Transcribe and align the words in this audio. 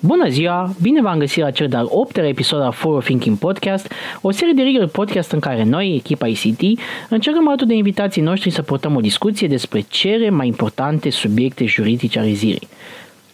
Bună 0.00 0.28
ziua! 0.28 0.74
Bine 0.82 1.02
v-am 1.02 1.18
găsit 1.18 1.42
la 1.42 1.50
cel 1.50 1.68
de-al 1.68 1.86
8 1.90 2.16
episod 2.16 2.60
al 2.60 2.72
Foro 2.72 2.98
Thinking 2.98 3.38
Podcast, 3.38 3.92
o 4.20 4.30
serie 4.30 4.52
de 4.52 4.62
rigări 4.62 4.90
podcast 4.90 5.30
în 5.30 5.38
care 5.38 5.64
noi, 5.64 5.94
echipa 5.94 6.26
ICT, 6.26 6.80
încercăm 7.08 7.48
alături 7.48 7.68
de 7.68 7.74
invitații 7.74 8.22
noștri 8.22 8.50
să 8.50 8.62
purtăm 8.62 8.96
o 8.96 9.00
discuție 9.00 9.48
despre 9.48 9.80
cele 9.80 10.30
mai 10.30 10.46
importante 10.46 11.10
subiecte 11.10 11.64
juridice 11.64 12.18
ale 12.18 12.32
zilei. 12.32 12.68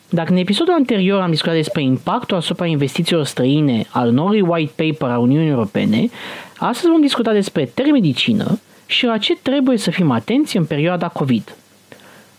Dacă 0.09 0.33
în 0.33 0.39
episodul 0.39 0.75
anterior 0.75 1.21
am 1.21 1.31
discutat 1.31 1.55
despre 1.55 1.83
impactul 1.83 2.37
asupra 2.37 2.67
investițiilor 2.67 3.25
străine 3.25 3.85
al 3.91 4.11
noului 4.11 4.41
white 4.41 4.85
paper 4.85 5.15
a 5.15 5.19
Uniunii 5.19 5.49
Europene, 5.49 6.09
astăzi 6.57 6.93
vom 6.93 7.01
discuta 7.01 7.33
despre 7.33 7.65
telemedicină 7.65 8.61
și 8.87 9.05
la 9.05 9.19
ce 9.19 9.37
trebuie 9.43 9.79
să 9.79 9.91
fim 9.91 10.11
atenți 10.11 10.57
în 10.57 10.65
perioada 10.65 11.09
COVID. 11.09 11.57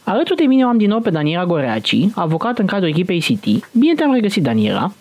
Alături 0.06 0.38
de 0.38 0.46
mine 0.46 0.64
am 0.64 0.78
din 0.78 0.90
nou 0.90 1.00
pe 1.00 1.10
Daniela 1.10 1.46
Goreaci, 1.46 2.08
avocat 2.16 2.60
în 2.60 2.66
cadrul 2.66 2.90
echipei 2.90 3.22
City. 3.22 3.60
Bine 3.72 3.94
te-am 3.94 4.14
regăsit, 4.14 4.44
Daniela! 4.44 4.92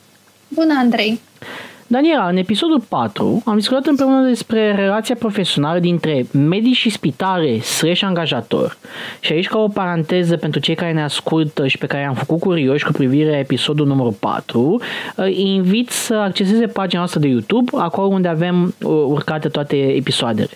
Bună, 0.49 0.75
Andrei! 0.79 1.21
Daniela, 1.87 2.29
în 2.29 2.37
episodul 2.37 2.81
4 2.89 3.43
am 3.45 3.57
discutat 3.57 3.87
împreună 3.87 4.27
despre 4.27 4.75
relația 4.75 5.15
profesională 5.15 5.79
dintre 5.79 6.27
medici 6.33 6.77
și 6.77 6.91
spitale 6.91 7.61
slash 7.61 8.03
angajator. 8.03 8.77
Și 9.21 9.33
aici, 9.33 9.49
ca 9.49 9.59
o 9.59 9.69
paranteză 9.69 10.37
pentru 10.37 10.61
cei 10.61 10.75
care 10.75 10.93
ne 10.93 11.03
ascultă 11.03 11.67
și 11.67 11.79
pe 11.79 11.87
care 11.87 12.05
am 12.05 12.15
făcut 12.15 12.41
curioși 12.41 12.85
cu 12.85 12.93
privire 12.93 13.31
la 13.31 13.39
episodul 13.39 13.87
numărul 13.87 14.17
4, 14.21 14.81
îi 15.15 15.41
invit 15.41 15.91
să 15.91 16.15
acceseze 16.15 16.67
pagina 16.67 17.01
noastră 17.01 17.21
de 17.21 17.29
YouTube, 17.29 17.71
acolo 17.79 18.07
unde 18.07 18.29
avem 18.29 18.75
uh, 18.83 18.89
urcate 19.07 19.49
toate 19.49 19.77
episoadele. 19.77 20.51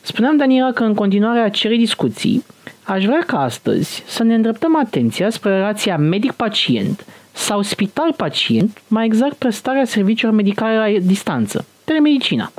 Spuneam, 0.00 0.36
Daniela, 0.36 0.72
că 0.72 0.82
în 0.82 0.94
continuare 0.94 1.40
a 1.40 1.48
cere 1.48 1.76
discuții, 1.76 2.44
aș 2.86 3.04
vrea 3.04 3.24
ca 3.26 3.40
astăzi 3.40 4.02
să 4.06 4.22
ne 4.22 4.34
îndreptăm 4.34 4.76
atenția 4.76 5.30
spre 5.30 5.50
relația 5.50 5.96
medic-pacient 5.96 7.04
sau 7.32 7.62
spital-pacient, 7.62 8.82
mai 8.88 9.04
exact 9.04 9.34
prestarea 9.34 9.84
serviciilor 9.84 10.34
medicale 10.34 10.76
la 10.76 10.98
distanță, 11.02 11.64
telemedicina. 11.84 12.52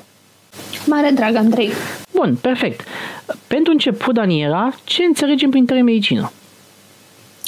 Mare 0.86 1.10
drag, 1.10 1.36
Andrei. 1.36 1.70
Bun, 2.14 2.38
perfect. 2.42 2.82
Pentru 3.48 3.72
început, 3.72 4.14
Daniela, 4.14 4.72
ce 4.84 5.04
înțelegem 5.04 5.50
prin 5.50 5.66
telemedicină? 5.66 6.32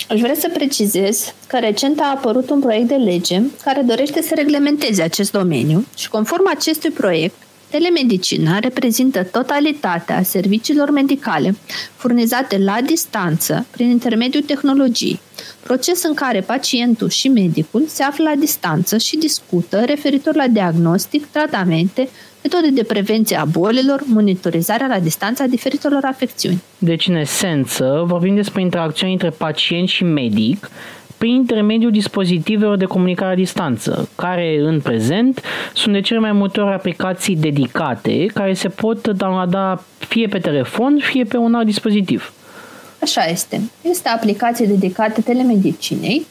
Aș 0.10 0.20
vrea 0.20 0.36
să 0.36 0.50
precizez 0.54 1.34
că 1.48 1.58
recent 1.58 2.00
a 2.00 2.14
apărut 2.16 2.50
un 2.50 2.60
proiect 2.60 2.88
de 2.88 2.96
lege 2.96 3.42
care 3.64 3.82
dorește 3.82 4.22
să 4.22 4.34
reglementeze 4.36 5.02
acest 5.02 5.32
domeniu 5.32 5.86
și 5.98 6.10
conform 6.10 6.50
acestui 6.56 6.90
proiect, 6.90 7.36
Telemedicina 7.70 8.60
reprezintă 8.60 9.24
totalitatea 9.24 10.24
serviciilor 10.24 10.92
medicale 10.92 11.56
furnizate 11.96 12.58
la 12.58 12.78
distanță 12.86 13.66
prin 13.72 13.90
intermediul 13.90 14.44
tehnologiei, 14.44 15.20
proces 15.64 16.04
în 16.04 16.14
care 16.14 16.40
pacientul 16.40 17.10
și 17.10 17.28
medicul 17.28 17.84
se 17.88 18.04
află 18.04 18.24
la 18.24 18.36
distanță 18.36 18.98
și 18.98 19.18
discută 19.18 19.84
referitor 19.86 20.36
la 20.36 20.48
diagnostic, 20.48 21.26
tratamente, 21.26 22.10
metode 22.44 22.70
de 22.70 22.84
prevenție 22.84 23.36
a 23.36 23.46
bolilor, 23.46 24.04
monitorizarea 24.06 24.88
la 24.88 25.00
distanță 25.00 25.44
a 25.44 25.48
diferitelor 25.48 26.04
afecțiuni. 26.04 26.62
Deci, 26.78 27.08
în 27.08 27.16
esență, 27.16 28.04
vorbim 28.08 28.36
despre 28.36 28.62
interacțiuni 28.62 29.12
între 29.12 29.30
pacient 29.30 29.88
și 29.88 30.04
medic, 30.04 30.70
prin 31.20 31.34
intermediul 31.34 31.92
dispozitivelor 31.92 32.78
de 32.78 32.86
comunicare 32.86 33.30
la 33.30 33.36
distanță, 33.36 34.10
care 34.16 34.60
în 34.60 34.82
prezent 34.82 35.42
sunt 35.74 35.94
de 35.94 36.02
cele 36.02 36.20
mai 36.20 36.32
multe 36.32 36.60
ori 36.60 36.74
aplicații 36.74 37.36
dedicate 37.36 38.26
care 38.26 38.54
se 38.54 38.70
pot 38.70 39.08
downloada 39.08 39.84
fie 39.98 40.28
pe 40.28 40.40
telefon, 40.40 41.00
fie 41.02 41.24
pe 41.24 41.38
un 41.38 41.54
alt 41.54 41.66
dispozitiv. 41.66 42.34
Așa 43.02 43.26
este. 43.26 43.62
Este 43.82 44.10
aplicații 44.10 44.68
dedicate 44.68 45.22
telemedicinei, 45.22 46.26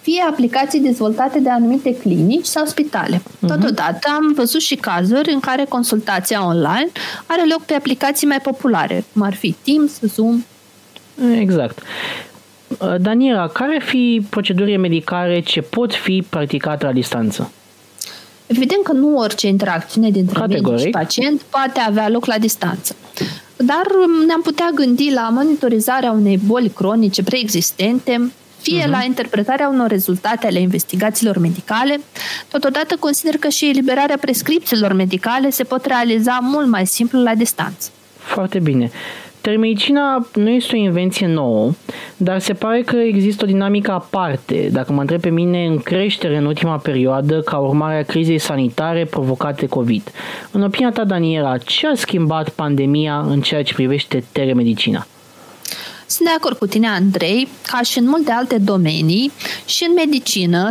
fie 0.00 0.22
aplicații 0.30 0.80
dezvoltate 0.80 1.38
de 1.38 1.50
anumite 1.50 1.96
clinici 1.96 2.44
sau 2.44 2.64
spitale. 2.64 3.16
Uh-huh. 3.16 3.46
Totodată 3.46 4.08
am 4.16 4.32
văzut 4.36 4.60
și 4.60 4.74
cazuri 4.74 5.32
în 5.32 5.40
care 5.40 5.64
consultația 5.68 6.46
online 6.46 6.90
are 7.26 7.42
loc 7.50 7.62
pe 7.62 7.74
aplicații 7.74 8.26
mai 8.26 8.40
populare, 8.40 9.04
cum 9.12 9.22
ar 9.22 9.34
fi 9.34 9.54
Teams, 9.64 10.00
Zoom. 10.14 10.44
Exact. 11.38 11.78
Uh, 12.80 12.94
Daniela, 13.00 13.48
care 13.48 13.74
ar 13.74 13.82
fi 13.82 14.26
procedurile 14.30 14.76
medicale 14.76 15.40
ce 15.40 15.60
pot 15.60 15.94
fi 15.94 16.24
practicate 16.28 16.84
la 16.84 16.92
distanță? 16.92 17.50
Evident 18.46 18.82
că 18.82 18.92
nu 18.92 19.16
orice 19.16 19.46
interacțiune 19.46 20.10
dintre 20.10 20.46
medic 20.46 20.78
și 20.78 20.88
pacient 20.88 21.40
poate 21.40 21.80
avea 21.80 22.08
loc 22.08 22.26
la 22.26 22.38
distanță. 22.38 22.96
Dar 23.56 23.86
um, 24.04 24.26
ne-am 24.26 24.40
putea 24.42 24.70
gândi 24.74 25.12
la 25.12 25.28
monitorizarea 25.32 26.10
unei 26.10 26.36
boli 26.46 26.68
cronice 26.68 27.22
preexistente, 27.22 28.32
fie 28.60 28.84
uh-huh. 28.84 28.90
la 28.90 29.02
interpretarea 29.04 29.68
unor 29.68 29.88
rezultate 29.88 30.46
ale 30.46 30.60
investigațiilor 30.60 31.38
medicale. 31.38 32.00
Totodată 32.48 32.96
consider 32.98 33.36
că 33.36 33.48
și 33.48 33.68
eliberarea 33.68 34.18
prescripțiilor 34.20 34.92
medicale 34.92 35.50
se 35.50 35.64
pot 35.64 35.84
realiza 35.84 36.38
mult 36.42 36.66
mai 36.66 36.86
simplu 36.86 37.22
la 37.22 37.34
distanță. 37.34 37.90
Foarte 38.16 38.58
bine. 38.58 38.90
Telemedicina 39.40 40.26
nu 40.34 40.50
este 40.50 40.76
o 40.76 40.78
invenție 40.78 41.26
nouă, 41.26 41.72
dar 42.16 42.38
se 42.38 42.52
pare 42.52 42.82
că 42.82 42.96
există 42.96 43.44
o 43.44 43.46
dinamică 43.46 43.92
aparte, 43.92 44.68
dacă 44.72 44.92
mă 44.92 45.00
întreb 45.00 45.20
pe 45.20 45.30
mine, 45.30 45.66
în 45.66 45.78
creștere 45.78 46.36
în 46.36 46.44
ultima 46.44 46.76
perioadă 46.76 47.40
ca 47.40 47.56
urmare 47.56 47.98
a 47.98 48.02
crizei 48.02 48.38
sanitare 48.38 49.04
provocate 49.04 49.66
COVID. 49.66 50.10
În 50.50 50.62
opinia 50.62 50.90
ta, 50.90 51.04
Daniela, 51.04 51.58
ce 51.58 51.86
a 51.86 51.94
schimbat 51.94 52.48
pandemia 52.48 53.24
în 53.28 53.40
ceea 53.40 53.62
ce 53.62 53.74
privește 53.74 54.24
telemedicina? 54.32 55.06
Sunt 56.06 56.28
de 56.28 56.34
acord 56.36 56.58
cu 56.58 56.66
tine, 56.66 56.88
Andrei, 56.88 57.48
ca 57.66 57.82
și 57.82 57.98
în 57.98 58.08
multe 58.08 58.32
alte 58.32 58.58
domenii, 58.58 59.32
și 59.66 59.84
în 59.88 59.94
medicină, 59.94 60.68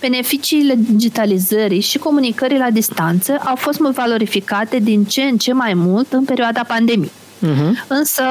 beneficiile 0.00 0.74
digitalizării 0.90 1.80
și 1.80 1.98
comunicării 1.98 2.58
la 2.58 2.70
distanță 2.70 3.40
au 3.44 3.56
fost 3.56 3.78
mult 3.78 3.94
valorificate 3.94 4.78
din 4.78 5.04
ce 5.04 5.22
în 5.22 5.36
ce 5.36 5.52
mai 5.52 5.74
mult 5.74 6.12
în 6.12 6.24
perioada 6.24 6.64
pandemiei. 6.68 7.10
Uh-huh. 7.46 7.86
Însă, 7.86 8.22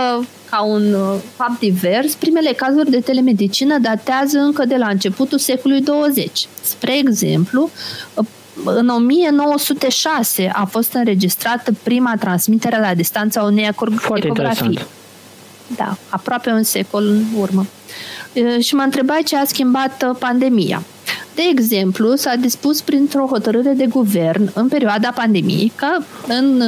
ca 0.49 0.61
un 0.63 0.93
uh, 0.93 1.15
fapt 1.35 1.59
divers, 1.59 2.13
primele 2.13 2.51
cazuri 2.51 2.89
de 2.89 2.99
telemedicină 2.99 3.77
datează 3.77 4.37
încă 4.37 4.65
de 4.65 4.75
la 4.75 4.87
începutul 4.87 5.37
secolului 5.37 5.83
20. 5.83 6.47
Spre 6.61 6.97
exemplu, 6.97 7.69
uh, 8.13 8.25
în 8.65 8.87
1906 8.89 10.51
a 10.53 10.65
fost 10.65 10.93
înregistrată 10.93 11.71
prima 11.83 12.15
transmitere 12.19 12.79
la 12.79 12.93
distanță 12.93 13.39
a 13.39 13.43
unei 13.43 13.67
ecografii. 13.67 14.79
Da, 15.75 15.97
aproape 16.09 16.49
un 16.49 16.63
secol 16.63 17.03
în 17.03 17.23
urmă. 17.39 17.65
Uh, 18.33 18.63
și 18.63 18.75
mă 18.75 18.81
întrebai 18.81 19.21
ce 19.25 19.37
a 19.37 19.45
schimbat 19.45 20.17
pandemia. 20.19 20.83
De 21.35 21.41
exemplu, 21.49 22.15
s-a 22.15 22.35
dispus 22.35 22.81
printr-o 22.81 23.27
hotărâre 23.29 23.71
de 23.71 23.85
guvern 23.85 24.51
în 24.53 24.67
perioada 24.67 25.11
pandemiei 25.15 25.71
că 25.75 25.87
în 26.27 26.63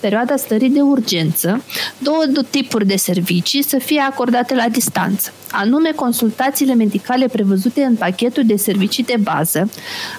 perioada 0.00 0.36
stării 0.36 0.70
de 0.70 0.80
urgență, 0.80 1.62
două 1.98 2.22
tipuri 2.50 2.86
de 2.86 2.96
servicii 2.96 3.62
să 3.62 3.78
fie 3.78 4.00
acordate 4.00 4.54
la 4.54 4.68
distanță, 4.68 5.32
anume 5.50 5.90
consultațiile 5.94 6.74
medicale 6.74 7.26
prevăzute 7.26 7.82
în 7.82 7.94
pachetul 7.94 8.42
de 8.46 8.56
servicii 8.56 9.04
de 9.04 9.16
bază, 9.20 9.70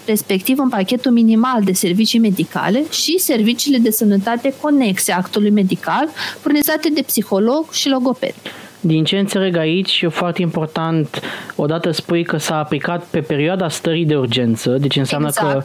respectiv 0.06 0.60
în 0.60 0.70
pachetul 0.70 1.12
minimal 1.12 1.62
de 1.64 1.74
servicii 1.74 2.20
medicale 2.20 2.84
și 2.92 3.20
serviciile 3.20 3.78
de 3.78 3.92
sănătate 3.92 4.54
conexe 4.62 5.12
actului 5.12 5.50
medical, 5.50 6.08
furnizate 6.40 6.90
de 6.90 7.02
psiholog 7.02 7.72
și 7.72 7.90
logoped. 7.90 8.34
Din 8.80 9.04
ce 9.04 9.18
înțeleg 9.18 9.56
aici, 9.56 10.02
e 10.02 10.08
foarte 10.08 10.42
important, 10.42 11.22
odată 11.56 11.92
spui 11.92 12.24
că 12.24 12.38
s-a 12.38 12.58
aplicat 12.58 13.04
pe 13.04 13.20
perioada 13.20 13.70
stării 13.70 14.06
de 14.06 14.16
urgență, 14.16 14.78
deci 14.80 14.96
înseamnă 14.96 15.28
exact. 15.28 15.52
că 15.52 15.64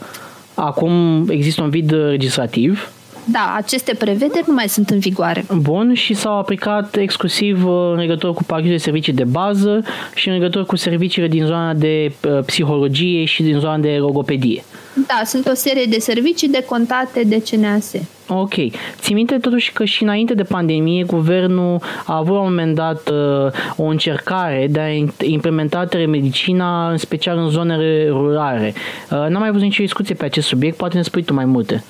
acum 0.55 1.25
există 1.29 1.63
un 1.63 1.71
vid 1.71 1.93
legislativ 1.93 2.93
da, 3.25 3.55
aceste 3.57 3.95
prevederi 3.95 4.45
nu 4.47 4.55
mai 4.55 4.69
sunt 4.69 4.91
în 4.91 4.99
vigoare. 4.99 5.45
Bun, 5.57 5.95
și 5.95 6.15
s-au 6.15 6.39
aplicat 6.39 6.97
exclusiv 6.97 7.65
uh, 7.65 7.91
în 7.91 7.97
legătură 7.97 8.33
cu 8.33 8.43
pachetul 8.43 8.71
de 8.71 8.77
servicii 8.77 9.13
de 9.13 9.25
bază 9.25 9.85
și 10.15 10.29
în 10.29 10.35
legătură 10.35 10.65
cu 10.65 10.77
serviciile 10.77 11.29
din 11.29 11.45
zona 11.45 11.75
de 11.75 12.13
uh, 12.25 12.39
psihologie 12.47 13.25
și 13.25 13.43
din 13.43 13.59
zona 13.59 13.79
de 13.79 13.97
logopedie. 13.99 14.65
Da, 15.07 15.21
sunt 15.25 15.47
o 15.47 15.55
serie 15.55 15.85
de 15.85 15.99
servicii 15.99 16.49
decontate 16.49 17.23
de 17.27 17.43
CNAS. 17.51 17.93
Ok. 18.29 18.55
Ți 19.01 19.13
minte 19.13 19.35
totuși 19.35 19.73
că 19.73 19.85
și 19.85 20.03
înainte 20.03 20.35
de 20.35 20.43
pandemie, 20.43 21.05
guvernul 21.05 21.81
a 22.07 22.17
avut 22.17 22.35
la 22.35 22.41
un 22.41 22.49
moment 22.49 22.75
dat 22.75 23.09
uh, 23.09 23.53
o 23.77 23.85
încercare 23.85 24.67
de 24.71 24.81
a 24.81 25.25
implementa 25.25 25.85
telemedicina, 25.85 26.91
în 26.91 26.97
special 26.97 27.39
în 27.39 27.49
zonele 27.49 28.07
rurale. 28.09 28.75
Uh, 29.11 29.19
n-am 29.19 29.41
mai 29.41 29.51
văzut 29.51 29.63
nicio 29.63 29.83
discuție 29.83 30.15
pe 30.15 30.25
acest 30.25 30.47
subiect, 30.47 30.77
poate 30.77 30.97
ne 30.97 31.03
spui 31.03 31.23
tu 31.23 31.35
mai 31.35 31.45
multe. 31.45 31.85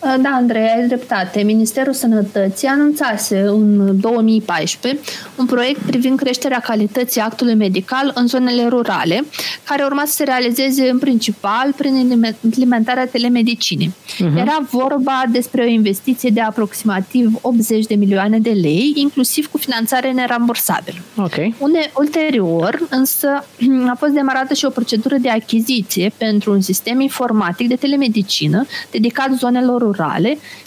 Uh, 0.00 0.14
da, 0.20 0.28
Andrei, 0.28 0.72
ai 0.76 0.86
dreptate. 0.86 1.42
Ministerul 1.42 1.92
Sănătății 1.92 2.68
anunțase 2.68 3.40
în 3.40 4.00
2014 4.00 5.00
un 5.36 5.46
proiect 5.46 5.80
privind 5.80 6.18
creșterea 6.18 6.58
calității 6.58 7.20
actului 7.20 7.54
medical 7.54 8.12
în 8.14 8.26
zonele 8.26 8.66
rurale, 8.68 9.24
care 9.64 9.84
urma 9.84 10.02
să 10.06 10.12
se 10.12 10.24
realizeze 10.24 10.88
în 10.88 10.98
principal 10.98 11.72
prin 11.76 12.22
implementarea 12.44 13.06
telemedicinei. 13.06 13.92
Uh-huh. 14.14 14.36
Era 14.36 14.58
vorba 14.70 15.22
despre 15.28 15.62
o 15.62 15.66
investiție 15.66 16.30
de 16.30 16.40
aproximativ 16.40 17.38
80 17.40 17.86
de 17.86 17.94
milioane 17.94 18.38
de 18.38 18.50
lei, 18.50 18.92
inclusiv 18.94 19.46
cu 19.46 19.58
finanțare 19.58 20.12
nerambursabilă. 20.12 20.98
Okay. 21.16 21.54
Une, 21.58 21.90
ulterior, 21.96 22.80
însă, 22.90 23.44
a 23.92 23.94
fost 23.98 24.12
demarată 24.12 24.54
și 24.54 24.64
o 24.64 24.70
procedură 24.70 25.16
de 25.20 25.28
achiziție 25.28 26.12
pentru 26.16 26.52
un 26.52 26.60
sistem 26.60 27.00
informatic 27.00 27.68
de 27.68 27.74
telemedicină 27.74 28.66
dedicat 28.90 29.30
zonelor 29.38 29.80
rurale 29.80 29.88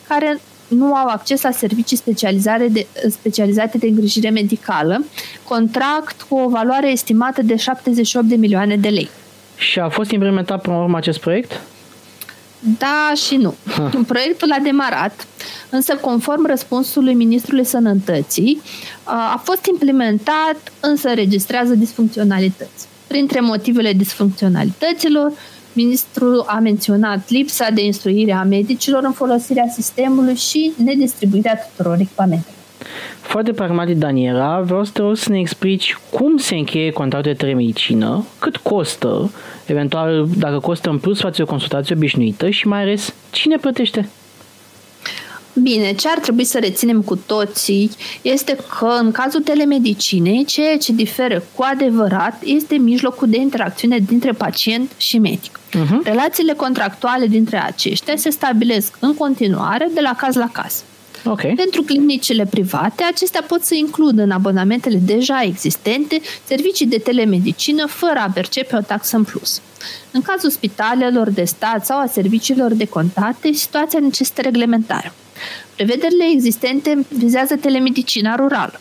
care 0.08 0.40
nu 0.68 0.96
au 0.96 1.08
acces 1.08 1.42
la 1.42 1.52
servicii 1.52 1.98
specializate 1.98 2.68
de, 2.68 2.88
specializate 3.10 3.78
de 3.78 3.88
îngrijire 3.88 4.30
medicală, 4.30 5.04
contract 5.44 6.22
cu 6.22 6.36
o 6.36 6.50
valoare 6.50 6.92
estimată 6.92 7.42
de 7.42 7.56
78 7.56 8.28
de 8.28 8.36
milioane 8.36 8.78
de 8.78 8.90
lei. 8.90 9.10
Și 9.58 9.80
a 9.80 9.90
fost 9.90 10.12
implementat 10.12 10.62
până 10.62 10.76
urmă 10.76 10.98
acest 10.98 11.20
proiect? 11.20 11.62
Da 12.60 13.12
și 13.26 13.36
nu. 13.36 13.56
Ha. 13.76 13.92
Proiectul 14.08 14.52
a 14.52 14.60
demarat, 14.64 15.28
însă 15.70 15.96
conform 15.96 16.46
răspunsului 16.46 17.14
Ministrului 17.14 17.66
Sănătății, 17.66 18.62
a 19.04 19.42
fost 19.44 19.66
implementat, 19.66 20.72
însă 20.80 21.10
registrează 21.14 21.74
disfuncționalități. 21.74 22.88
Printre 23.08 23.40
motivele 23.40 23.94
disfuncționalităților 23.94 25.32
Ministrul 25.74 26.44
a 26.48 26.60
menționat 26.60 27.30
lipsa 27.30 27.68
de 27.74 27.86
instruire 27.86 28.32
a 28.32 28.44
medicilor 28.44 29.04
în 29.04 29.12
folosirea 29.12 29.68
sistemului 29.70 30.36
și 30.36 30.72
nedistribuirea 30.84 31.58
tuturor 31.58 31.98
echipamentelor. 32.00 32.56
Foarte 33.22 33.52
pragmatic, 33.52 33.98
Daniela, 33.98 34.62
vreau 34.62 34.84
să 34.84 34.92
te 34.94 35.02
rog 35.02 35.16
să 35.18 35.30
ne 35.30 35.40
explici 35.40 35.98
cum 36.10 36.38
se 36.38 36.56
încheie 36.56 36.92
contractul 36.92 37.32
de 37.32 37.38
telemedicină, 37.38 38.26
cât 38.40 38.58
costă, 38.58 39.32
eventual 39.66 40.28
dacă 40.38 40.60
costă 40.60 40.90
în 40.90 40.98
plus 40.98 41.20
față 41.20 41.34
de 41.36 41.42
o 41.42 41.46
consultație 41.46 41.96
obișnuită 41.96 42.50
și 42.50 42.68
mai 42.68 42.82
ales 42.82 43.14
cine 43.32 43.56
plătește. 43.56 44.10
Bine, 45.54 45.94
ce 45.94 46.08
ar 46.10 46.20
trebui 46.20 46.44
să 46.44 46.60
reținem 46.60 47.02
cu 47.02 47.16
toții 47.16 47.92
este 48.22 48.58
că 48.80 48.98
în 49.00 49.12
cazul 49.12 49.42
telemedicinei, 49.42 50.46
ceea 50.46 50.78
ce 50.78 50.92
diferă 50.92 51.44
cu 51.56 51.64
adevărat 51.64 52.42
este 52.44 52.76
mijlocul 52.76 53.30
de 53.30 53.38
interacțiune 53.38 53.98
dintre 53.98 54.32
pacient 54.32 54.92
și 54.98 55.18
medic. 55.18 55.60
Uh-huh. 55.60 56.04
Relațiile 56.04 56.54
contractuale 56.54 57.28
dintre 57.28 57.64
aceștia 57.64 58.16
se 58.16 58.30
stabilesc 58.30 58.96
în 59.00 59.16
continuare 59.16 59.90
de 59.94 60.02
la 60.02 60.16
caz 60.18 60.36
la 60.36 60.50
caz. 60.52 60.84
Okay. 61.26 61.54
Pentru 61.56 61.82
clinicile 61.82 62.46
private, 62.46 63.04
acestea 63.04 63.44
pot 63.48 63.64
să 63.64 63.76
includă 63.76 64.22
în 64.22 64.32
abonamentele 64.32 65.00
deja 65.06 65.42
existente 65.44 66.22
servicii 66.44 66.86
de 66.86 66.98
telemedicină 66.98 67.86
fără 67.88 68.20
a 68.20 68.32
percepe 68.34 68.76
o 68.76 68.82
taxă 68.82 69.16
în 69.16 69.24
plus. 69.24 69.62
În 70.12 70.22
cazul 70.22 70.50
spitalelor 70.50 71.30
de 71.30 71.44
stat 71.44 71.86
sau 71.86 72.00
a 72.00 72.06
serviciilor 72.06 72.74
de 72.74 72.86
contate, 72.86 73.52
situația 73.52 74.00
necesită 74.00 74.42
reglementare. 74.42 75.14
Prevederile 75.76 76.26
existente 76.34 77.06
vizează 77.10 77.56
telemedicina 77.56 78.36
rurală, 78.36 78.80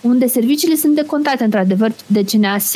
unde 0.00 0.26
serviciile 0.26 0.74
sunt 0.74 0.94
decontate 0.94 1.44
într-adevăr 1.44 1.92
de 2.06 2.24
CNAS. 2.24 2.72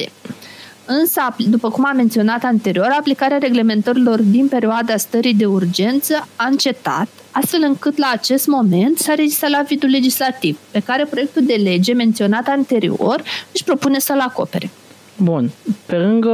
Însă, 0.86 1.20
după 1.36 1.70
cum 1.70 1.86
am 1.86 1.96
menționat 1.96 2.44
anterior, 2.44 2.94
aplicarea 2.98 3.38
reglementărilor 3.38 4.20
din 4.22 4.48
perioada 4.48 4.96
stării 4.96 5.34
de 5.34 5.46
urgență 5.46 6.28
a 6.36 6.46
încetat, 6.50 7.08
astfel 7.30 7.60
încât 7.62 7.98
la 7.98 8.10
acest 8.12 8.46
moment 8.46 8.98
s-a 8.98 9.14
rezistat 9.14 9.50
la 9.50 9.62
vidul 9.68 9.88
legislativ, 9.88 10.58
pe 10.70 10.80
care 10.80 11.06
proiectul 11.10 11.42
de 11.46 11.54
lege 11.54 11.92
menționat 11.92 12.48
anterior 12.48 13.22
își 13.52 13.64
propune 13.64 13.98
să-l 13.98 14.20
acopere. 14.20 14.70
Bun. 15.16 15.50
Pe 15.86 15.96
lângă 15.96 16.30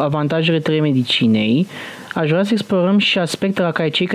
avantajele 0.00 0.60
telemedicinei, 0.60 1.66
aș 2.14 2.30
vrea 2.30 2.42
să 2.42 2.50
explorăm 2.52 2.98
și 2.98 3.18
aspectele 3.18 3.66
la 3.66 3.72
care 3.72 3.88
cei 3.88 4.06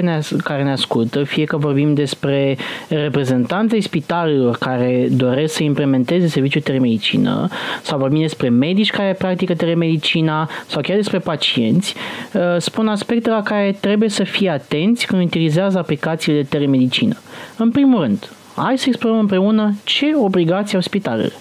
care 0.44 0.63
ne 0.63 0.71
ascultă, 0.71 1.23
fie 1.23 1.44
că 1.44 1.57
vorbim 1.57 1.94
despre 1.94 2.57
reprezentanții 2.88 3.81
spitalelor 3.81 4.57
care 4.57 5.07
doresc 5.11 5.53
să 5.53 5.63
implementeze 5.63 6.27
serviciul 6.27 6.61
telemedicină, 6.61 7.47
sau 7.81 7.97
vorbim 7.97 8.21
despre 8.21 8.49
medici 8.49 8.91
care 8.91 9.13
practică 9.13 9.53
telemedicina, 9.53 10.49
sau 10.67 10.81
chiar 10.81 10.95
despre 10.95 11.19
pacienți, 11.19 11.95
uh, 12.33 12.41
spun 12.57 12.88
aspecte 12.88 13.29
la 13.29 13.41
care 13.44 13.77
trebuie 13.79 14.09
să 14.09 14.23
fie 14.23 14.50
atenți 14.50 15.05
când 15.05 15.23
utilizează 15.23 15.77
aplicațiile 15.77 16.41
de 16.41 16.47
telemedicină. 16.50 17.15
În 17.57 17.71
primul 17.71 18.01
rând, 18.01 18.31
hai 18.55 18.77
să 18.77 18.85
explorăm 18.88 19.19
împreună 19.19 19.75
ce 19.83 20.05
obligații 20.15 20.75
au 20.75 20.81
spitalele. 20.81 21.33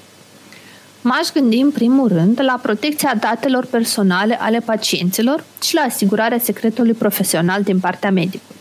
M-aș 1.00 1.28
gândi 1.34 1.60
în 1.60 1.70
primul 1.70 2.08
rând 2.08 2.40
la 2.42 2.58
protecția 2.62 3.14
datelor 3.20 3.66
personale 3.66 4.38
ale 4.40 4.58
pacienților 4.58 5.44
și 5.62 5.74
la 5.74 5.80
asigurarea 5.80 6.38
secretului 6.38 6.92
profesional 6.92 7.62
din 7.62 7.78
partea 7.78 8.10
medicului. 8.10 8.56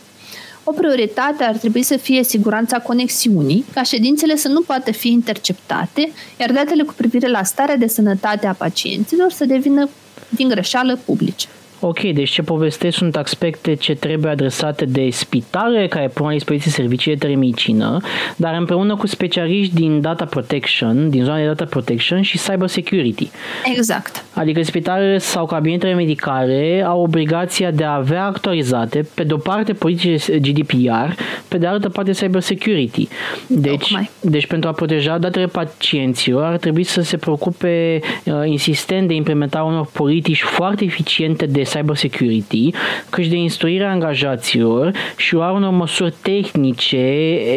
O 0.64 0.72
prioritate 0.72 1.44
ar 1.44 1.56
trebui 1.56 1.82
să 1.82 1.96
fie 1.96 2.22
siguranța 2.24 2.78
conexiunii, 2.78 3.64
ca 3.74 3.82
ședințele 3.82 4.36
să 4.36 4.48
nu 4.48 4.60
poată 4.60 4.92
fi 4.92 5.08
interceptate, 5.08 6.12
iar 6.40 6.52
datele 6.52 6.82
cu 6.82 6.92
privire 6.96 7.28
la 7.28 7.42
starea 7.42 7.76
de 7.76 7.86
sănătate 7.86 8.46
a 8.46 8.52
pacienților 8.52 9.30
să 9.30 9.44
devină 9.44 9.88
din 10.28 10.48
greșeală 10.48 10.98
publice. 11.04 11.46
Ok, 11.80 12.00
deci 12.00 12.30
ce 12.30 12.42
povestesc 12.42 12.96
sunt 12.96 13.16
aspecte 13.16 13.74
ce 13.74 13.94
trebuie 13.94 14.30
adresate 14.30 14.84
de 14.84 15.08
spitale 15.10 15.86
care 15.86 16.08
pun 16.08 16.26
la 16.26 16.32
dispoziție 16.32 16.70
servicii 16.70 17.12
de 17.12 17.18
telemedicină, 17.18 18.00
dar 18.36 18.56
împreună 18.58 18.96
cu 18.96 19.06
specialiști 19.06 19.74
din 19.74 20.00
data 20.00 20.24
protection, 20.24 21.10
din 21.10 21.24
zona 21.24 21.36
de 21.36 21.46
data 21.46 21.64
protection 21.64 22.22
și 22.22 22.38
cyber 22.38 22.68
security. 22.68 23.30
Exact. 23.64 24.24
Adică 24.34 24.62
spitalele 24.62 25.18
sau 25.18 25.46
cabinetele 25.46 25.94
medicale 25.94 26.84
au 26.86 27.02
obligația 27.02 27.70
de 27.70 27.84
a 27.84 27.94
avea 27.94 28.24
actualizate, 28.24 29.08
pe 29.14 29.24
de 29.24 29.32
o 29.32 29.36
parte 29.36 29.72
politici 29.72 30.30
GDPR, 30.30 31.12
pe 31.48 31.58
de 31.58 31.66
altă 31.66 31.88
parte 31.88 32.10
cyber 32.10 32.40
security. 32.40 33.08
Deci, 33.46 33.94
deci 34.20 34.46
pentru 34.46 34.68
a 34.68 34.72
proteja 34.72 35.18
datele 35.18 35.46
pacienților 35.46 36.44
ar 36.44 36.56
trebui 36.56 36.84
să 36.84 37.00
se 37.00 37.16
preocupe 37.16 38.00
uh, 38.24 38.34
insistent 38.44 39.08
de 39.08 39.14
implementarea 39.14 39.66
unor 39.66 39.86
politici 39.92 40.42
foarte 40.42 40.84
eficiente 40.84 41.46
de 41.46 41.64
cybersecurity, 41.66 42.70
cât 43.10 43.24
și 43.24 43.30
de 43.30 43.36
instruirea 43.36 43.90
angajaților 43.90 44.92
și 45.16 45.34
luarea 45.34 45.54
unor 45.54 45.70
măsuri 45.70 46.14
tehnice 46.22 46.96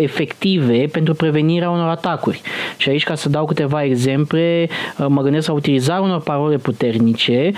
efective 0.01 0.87
pentru 0.91 1.13
prevenirea 1.13 1.69
unor 1.69 1.89
atacuri. 1.89 2.41
Și 2.77 2.89
aici, 2.89 3.03
ca 3.03 3.15
să 3.15 3.29
dau 3.29 3.45
câteva 3.45 3.83
exemple, 3.83 4.69
mă 5.07 5.21
gândesc 5.21 5.47
la 5.47 5.53
utilizarea 5.53 6.01
unor 6.01 6.21
parole 6.21 6.57
puternice 6.57 7.51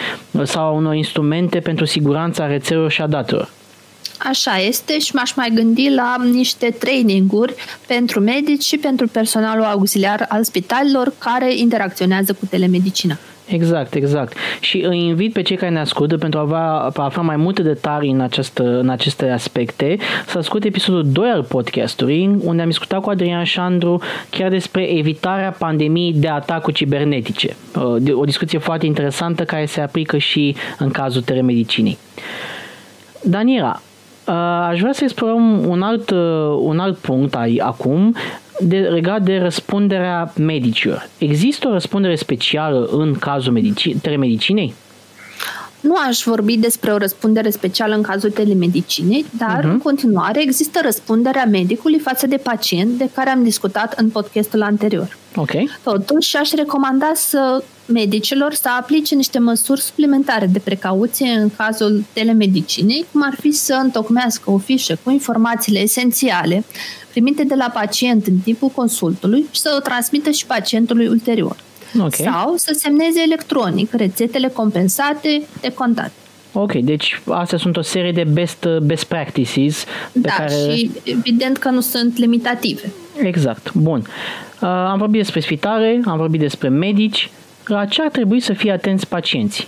sau 0.44 0.64
a 0.64 0.72
unor 0.72 0.96
instrumente 0.96 1.60
pentru 1.60 1.86
siguranța 1.86 2.48
rețelelor 2.48 2.92
și 2.92 3.02
a 3.02 3.08
datelor. 3.08 3.50
Așa 4.18 4.58
este 4.58 5.00
și 5.00 5.16
m-aș 5.16 5.34
mai 5.34 5.52
gândi 5.54 5.90
la 5.90 6.16
niște 6.32 6.76
traininguri 6.80 7.54
pentru 7.88 8.20
medici 8.20 8.64
și 8.64 8.78
pentru 8.78 9.08
personalul 9.08 9.64
auxiliar 9.64 10.26
al 10.30 10.44
spitalelor 10.44 11.14
care 11.18 11.56
interacționează 11.56 12.34
cu 12.34 12.46
telemedicina. 12.46 13.18
Exact, 13.46 13.94
exact. 13.94 14.38
Și 14.60 14.82
îi 14.82 15.00
invit 15.00 15.34
pe 15.34 15.42
cei 15.42 15.56
care 15.56 15.72
ne 15.72 15.80
ascultă 15.80 16.18
pentru 16.18 16.40
a, 16.40 16.42
avea, 16.42 16.62
a 16.62 16.92
afla 17.04 17.22
mai 17.22 17.36
multe 17.36 17.62
detalii 17.62 18.12
în, 18.12 18.22
această, 18.22 18.64
în 18.64 18.90
aceste 18.90 19.30
aspecte 19.30 19.98
să 20.28 20.38
asculte 20.38 20.68
episodul 20.68 21.12
2 21.12 21.30
al 21.30 21.44
podcastului 21.44 22.38
unde 22.44 22.62
am 22.62 22.68
discutat 22.68 23.02
cu 23.02 23.10
Adrian 23.10 23.44
Șandru 23.44 24.02
chiar 24.30 24.50
despre 24.50 24.98
evitarea 24.98 25.52
pandemiei 25.52 26.14
de 26.14 26.28
atacuri 26.28 26.76
cibernetice. 26.76 27.56
Uh, 27.76 28.14
o 28.14 28.26
discuție 28.26 28.60
foarte 28.60 28.86
interesantă 28.86 29.44
care 29.44 29.66
se 29.66 29.82
aplică 29.82 30.18
și 30.18 30.56
în 30.78 30.90
cazul 30.90 31.22
telemedicinei. 31.22 31.98
Daniela, 33.24 33.82
uh, 33.82 33.91
aș 34.70 34.80
vrea 34.80 34.94
să 34.94 35.04
explorăm 35.04 35.70
un 35.70 35.82
alt, 35.82 36.10
uh, 36.10 36.58
un 36.60 36.80
alt 36.80 36.98
punct 36.98 37.36
ai, 37.36 37.56
acum, 37.64 38.16
de, 38.60 38.78
legat 38.78 39.22
de 39.22 39.38
răspunderea 39.38 40.34
medicilor. 40.38 41.10
Există 41.18 41.68
o 41.68 41.72
răspundere 41.72 42.16
specială 42.16 42.90
în 42.92 43.14
cazul 43.14 43.54
medici- 43.54 44.02
telemedicinei? 44.02 44.74
Nu 45.82 45.96
aș 46.08 46.22
vorbi 46.26 46.58
despre 46.58 46.92
o 46.92 46.98
răspundere 46.98 47.50
specială 47.50 47.96
în 47.96 48.02
cazul 48.02 48.30
telemedicinei, 48.30 49.26
dar 49.38 49.60
uh-huh. 49.60 49.72
în 49.72 49.78
continuare 49.78 50.42
există 50.42 50.80
răspunderea 50.84 51.46
medicului 51.46 52.00
față 52.00 52.28
de 52.28 52.36
pacient 52.36 52.98
de 52.98 53.10
care 53.14 53.30
am 53.30 53.44
discutat 53.44 53.94
în 54.00 54.10
podcastul 54.10 54.62
anterior. 54.62 55.18
Okay. 55.36 55.70
Totuși, 55.84 56.38
aș 56.38 56.52
recomanda 56.52 57.12
să 57.16 57.64
medicilor 57.92 58.54
să 58.54 58.70
aplice 58.80 59.16
niște 59.16 59.40
măsuri 59.40 59.82
suplimentare 59.82 60.46
de 60.46 60.60
precauție 60.60 61.30
în 61.30 61.50
cazul 61.58 62.04
telemedicinei, 62.14 63.06
cum 63.12 63.24
ar 63.24 63.38
fi 63.40 63.52
să 63.52 63.80
întocmească 63.84 64.52
o 64.52 64.58
fișă 64.58 65.00
cu 65.04 65.12
informațiile 65.12 65.80
esențiale 65.80 66.64
primite 67.12 67.44
de 67.44 67.56
la 67.56 67.70
pacient 67.74 68.28
în 68.28 68.38
timpul 68.38 68.68
consultului 68.68 69.46
și 69.52 69.60
să 69.60 69.76
o 69.78 69.82
transmită 69.82 70.30
și 70.30 70.46
pacientului 70.46 71.08
ulterior. 71.08 71.56
Okay. 71.96 72.28
Sau 72.32 72.54
să 72.56 72.76
semneze 72.78 73.22
electronic 73.22 73.94
rețetele 73.94 74.48
compensate 74.48 75.42
de 75.62 75.74
contact. 75.74 76.12
Ok, 76.54 76.74
deci 76.74 77.22
astea 77.28 77.58
sunt 77.58 77.78
o 77.78 77.82
serie 77.82 78.12
de 78.12 78.24
best, 78.24 78.68
best 78.82 79.04
practices. 79.04 79.84
Pe 80.12 80.20
Da, 80.20 80.32
care... 80.32 80.54
și 80.54 80.92
evident 81.04 81.58
că 81.58 81.70
nu 81.70 81.82
sunt 81.82 82.18
limitative. 82.18 82.92
Exact, 83.22 83.74
bun. 83.74 84.00
Uh, 84.00 84.68
am 84.68 84.98
vorbit 84.98 85.22
despre 85.22 85.40
spitale, 85.40 86.02
am 86.06 86.18
vorbit 86.18 86.40
despre 86.40 86.68
medici. 86.68 87.30
La 87.66 87.86
ce 87.86 88.02
ar 88.02 88.10
trebui 88.10 88.40
să 88.40 88.54
fie 88.54 88.72
atenți 88.72 89.08
pacienții? 89.08 89.68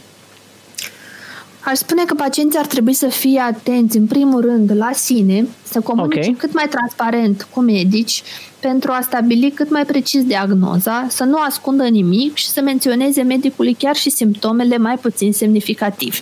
Aș 1.66 1.78
spune 1.78 2.04
că 2.06 2.14
pacienții 2.14 2.60
ar 2.60 2.66
trebui 2.66 2.94
să 2.94 3.08
fie 3.08 3.40
atenți, 3.40 3.98
în 3.98 4.06
primul 4.06 4.42
rând, 4.42 4.72
la 4.76 4.90
sine, 4.94 5.48
să 5.64 5.80
comunice 5.80 6.30
Ok. 6.30 6.38
cât 6.38 6.54
mai 6.54 6.68
transparent 6.70 7.48
cu 7.52 7.60
medici 7.60 8.24
pentru 8.60 8.92
a 8.92 9.00
stabili 9.02 9.52
cât 9.52 9.70
mai 9.70 9.86
precis 9.86 10.24
diagnoza, 10.24 11.06
să 11.10 11.24
nu 11.24 11.38
ascundă 11.38 11.84
nimic 11.84 12.36
și 12.36 12.48
să 12.48 12.62
menționeze 12.62 13.22
medicului 13.22 13.74
chiar 13.74 13.96
și 13.96 14.10
simptomele 14.10 14.78
mai 14.78 14.98
puțin 14.98 15.34
semnificative. 15.34 16.18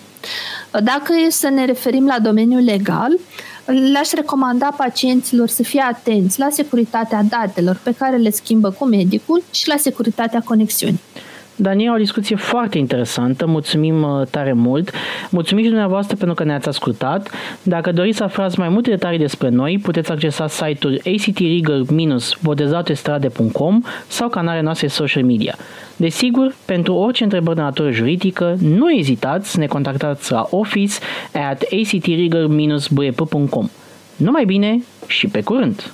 Dacă 0.84 1.14
e 1.28 1.30
să 1.30 1.50
ne 1.50 1.66
referim 1.66 2.06
la 2.06 2.20
domeniul 2.20 2.64
legal, 2.64 3.18
le-aș 3.66 4.12
recomanda 4.12 4.74
pacienților 4.78 5.48
să 5.48 5.64
fie 5.64 5.84
atenți 5.92 6.40
la 6.40 6.48
securitatea 6.52 7.24
datelor 7.30 7.80
pe 7.84 7.94
care 7.98 8.18
le 8.18 8.30
schimbă 8.30 8.72
cu 8.72 8.86
medicul 8.86 9.44
și 9.52 9.68
la 9.68 9.76
securitatea 9.78 10.42
conexiunii. 10.46 11.00
Daniel, 11.56 11.94
o 11.94 11.98
discuție 11.98 12.36
foarte 12.36 12.78
interesantă, 12.78 13.46
mulțumim 13.46 14.04
uh, 14.04 14.22
tare 14.30 14.54
mult. 14.54 14.92
Mulțumim 15.30 15.64
și 15.64 15.70
dumneavoastră 15.70 16.16
pentru 16.16 16.36
că 16.36 16.44
ne-ați 16.44 16.68
ascultat. 16.68 17.30
Dacă 17.64 17.92
doriți 17.92 18.18
să 18.18 18.24
aflați 18.24 18.60
mai 18.60 18.70
multe 18.70 18.90
detalii 18.90 19.20
despre 19.20 19.50
noi, 19.50 19.80
puteți 19.84 20.12
accesa 20.12 20.48
site-ul 20.48 21.02
actregal-bodezatestrade.com 21.06 23.82
sau 24.08 24.30
canalele 24.30 24.64
noastre 24.64 24.88
social 24.88 25.24
media. 25.24 25.56
Desigur, 25.96 26.56
pentru 26.66 26.94
orice 26.94 27.24
întrebări 27.24 27.56
de 27.56 27.62
natură 27.62 27.92
juridică, 27.92 28.56
nu 28.60 28.92
ezitați 28.92 29.52
să 29.52 29.60
ne 29.60 29.66
contactați 29.66 30.32
la 30.32 30.48
office 30.50 30.94
at 31.34 31.62
actregal-bep.com. 31.62 33.70
Numai 34.16 34.46
bine 34.46 34.84
și 35.08 35.28
pe 35.28 35.42
curând! 35.42 35.92